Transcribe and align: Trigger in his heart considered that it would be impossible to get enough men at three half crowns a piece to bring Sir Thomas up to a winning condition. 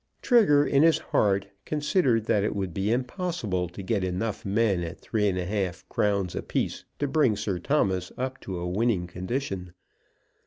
Trigger 0.23 0.65
in 0.65 0.81
his 0.81 0.97
heart 0.97 1.45
considered 1.63 2.25
that 2.25 2.43
it 2.43 2.55
would 2.55 2.73
be 2.73 2.91
impossible 2.91 3.69
to 3.69 3.83
get 3.83 4.03
enough 4.03 4.43
men 4.43 4.81
at 4.81 4.99
three 4.99 5.27
half 5.29 5.87
crowns 5.89 6.33
a 6.33 6.41
piece 6.41 6.83
to 6.97 7.07
bring 7.07 7.35
Sir 7.35 7.59
Thomas 7.59 8.11
up 8.17 8.41
to 8.41 8.57
a 8.57 8.67
winning 8.67 9.05
condition. 9.05 9.75